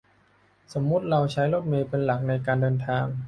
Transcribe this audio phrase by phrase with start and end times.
[0.73, 3.05] สมมติเราใช้รถเมล์เป็นหลักในการเดินทาง